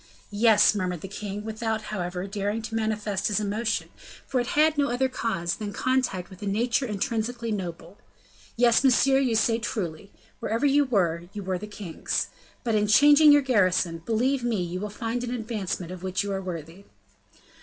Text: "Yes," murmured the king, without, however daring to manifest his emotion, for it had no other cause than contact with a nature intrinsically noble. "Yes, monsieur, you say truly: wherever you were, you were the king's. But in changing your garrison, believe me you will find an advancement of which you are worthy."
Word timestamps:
"Yes," 0.33 0.73
murmured 0.73 1.01
the 1.01 1.07
king, 1.07 1.45
without, 1.45 1.79
however 1.93 2.25
daring 2.25 2.63
to 2.63 2.73
manifest 2.73 3.27
his 3.27 3.39
emotion, 3.39 3.89
for 4.25 4.39
it 4.39 4.47
had 4.57 4.75
no 4.75 4.89
other 4.89 5.07
cause 5.07 5.53
than 5.55 5.71
contact 5.73 6.31
with 6.31 6.41
a 6.41 6.47
nature 6.47 6.87
intrinsically 6.87 7.51
noble. 7.51 7.99
"Yes, 8.55 8.83
monsieur, 8.83 9.19
you 9.19 9.35
say 9.35 9.59
truly: 9.59 10.11
wherever 10.39 10.65
you 10.65 10.85
were, 10.85 11.25
you 11.33 11.43
were 11.43 11.59
the 11.59 11.67
king's. 11.67 12.29
But 12.63 12.73
in 12.73 12.87
changing 12.87 13.31
your 13.31 13.43
garrison, 13.43 13.99
believe 13.99 14.43
me 14.43 14.63
you 14.63 14.79
will 14.79 14.89
find 14.89 15.23
an 15.23 15.35
advancement 15.35 15.91
of 15.91 16.01
which 16.01 16.23
you 16.23 16.31
are 16.33 16.41
worthy." 16.41 16.85